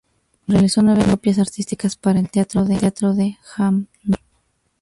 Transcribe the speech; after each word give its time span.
Realizó 0.47 0.81
nueve 0.81 1.05
copias 1.07 1.37
artísticas 1.37 1.95
para 1.95 2.19
el 2.19 2.31
teatro 2.31 2.65
de 2.65 2.73
Hannover. 2.75 3.37